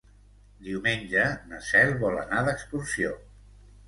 Diumenge 0.67 1.25
na 1.51 1.59
Cel 1.67 1.93
vol 2.05 2.17
anar 2.21 2.39
d'excursió. 2.47 3.13